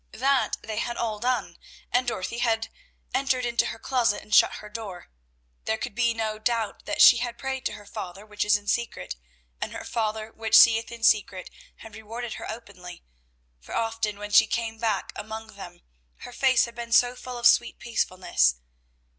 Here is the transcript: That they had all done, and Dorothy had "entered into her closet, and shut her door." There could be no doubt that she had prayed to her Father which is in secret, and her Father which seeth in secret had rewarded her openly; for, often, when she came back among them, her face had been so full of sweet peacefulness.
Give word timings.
That 0.13 0.57
they 0.63 0.79
had 0.79 0.97
all 0.97 1.19
done, 1.19 1.57
and 1.91 2.07
Dorothy 2.07 2.39
had 2.39 2.69
"entered 3.13 3.45
into 3.45 3.67
her 3.67 3.77
closet, 3.77 4.23
and 4.23 4.33
shut 4.33 4.53
her 4.53 4.67
door." 4.67 5.11
There 5.65 5.77
could 5.77 5.93
be 5.93 6.15
no 6.15 6.39
doubt 6.39 6.85
that 6.87 7.03
she 7.03 7.17
had 7.17 7.37
prayed 7.37 7.67
to 7.67 7.73
her 7.73 7.85
Father 7.85 8.25
which 8.25 8.43
is 8.43 8.57
in 8.57 8.65
secret, 8.65 9.15
and 9.61 9.73
her 9.73 9.85
Father 9.85 10.31
which 10.31 10.57
seeth 10.57 10.91
in 10.91 11.03
secret 11.03 11.51
had 11.75 11.93
rewarded 11.93 12.33
her 12.41 12.49
openly; 12.49 13.03
for, 13.59 13.75
often, 13.75 14.17
when 14.17 14.31
she 14.31 14.47
came 14.47 14.79
back 14.79 15.13
among 15.15 15.55
them, 15.55 15.83
her 16.21 16.33
face 16.33 16.65
had 16.65 16.73
been 16.73 16.91
so 16.91 17.15
full 17.15 17.37
of 17.37 17.45
sweet 17.45 17.77
peacefulness. 17.77 18.55